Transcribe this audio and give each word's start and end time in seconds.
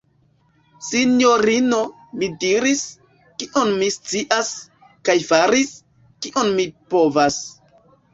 sinjorino, 0.85 1.81
mi 2.21 2.29
diris, 2.43 2.81
kion 3.43 3.69
mi 3.81 3.89
scias, 3.97 4.49
kaj 5.11 5.17
faris, 5.29 5.75
kion 6.27 6.51
mi 6.57 6.67
povas! 6.95 7.39